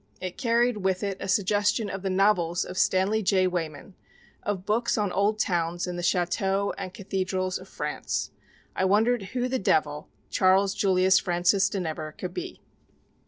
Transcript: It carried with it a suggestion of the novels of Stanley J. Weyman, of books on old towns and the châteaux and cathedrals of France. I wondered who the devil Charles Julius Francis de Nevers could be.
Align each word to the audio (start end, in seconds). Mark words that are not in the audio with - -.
It 0.19 0.35
carried 0.35 0.77
with 0.77 1.03
it 1.03 1.17
a 1.19 1.27
suggestion 1.27 1.87
of 1.87 2.01
the 2.01 2.09
novels 2.09 2.65
of 2.65 2.75
Stanley 2.75 3.21
J. 3.21 3.45
Weyman, 3.45 3.93
of 4.41 4.65
books 4.65 4.97
on 4.97 5.11
old 5.11 5.37
towns 5.37 5.85
and 5.85 5.95
the 5.95 6.01
châteaux 6.01 6.73
and 6.75 6.91
cathedrals 6.91 7.59
of 7.59 7.67
France. 7.67 8.31
I 8.75 8.83
wondered 8.83 9.21
who 9.37 9.47
the 9.47 9.59
devil 9.59 10.09
Charles 10.31 10.73
Julius 10.73 11.19
Francis 11.19 11.69
de 11.69 11.79
Nevers 11.79 12.15
could 12.17 12.33
be. 12.33 12.61